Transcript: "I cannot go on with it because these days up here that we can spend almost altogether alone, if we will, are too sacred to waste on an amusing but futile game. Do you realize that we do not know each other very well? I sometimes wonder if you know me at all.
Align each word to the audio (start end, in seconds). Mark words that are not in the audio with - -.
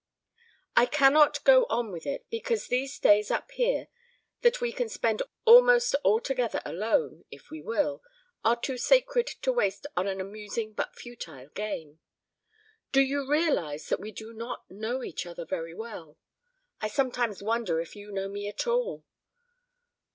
"I 0.75 0.87
cannot 0.87 1.43
go 1.43 1.65
on 1.69 1.91
with 1.91 2.07
it 2.07 2.25
because 2.31 2.65
these 2.69 2.97
days 2.97 3.29
up 3.29 3.51
here 3.51 3.87
that 4.41 4.59
we 4.59 4.71
can 4.73 4.89
spend 4.89 5.21
almost 5.45 5.95
altogether 6.03 6.59
alone, 6.65 7.25
if 7.29 7.51
we 7.51 7.61
will, 7.61 8.01
are 8.43 8.59
too 8.59 8.79
sacred 8.79 9.27
to 9.27 9.51
waste 9.53 9.85
on 9.95 10.07
an 10.07 10.19
amusing 10.19 10.73
but 10.73 10.95
futile 10.95 11.49
game. 11.49 11.99
Do 12.91 13.01
you 13.01 13.29
realize 13.29 13.89
that 13.89 13.99
we 13.99 14.11
do 14.11 14.33
not 14.33 14.65
know 14.71 15.03
each 15.03 15.27
other 15.27 15.45
very 15.45 15.75
well? 15.75 16.17
I 16.81 16.87
sometimes 16.87 17.43
wonder 17.43 17.79
if 17.79 17.95
you 17.95 18.11
know 18.11 18.27
me 18.27 18.47
at 18.47 18.65
all. 18.65 19.05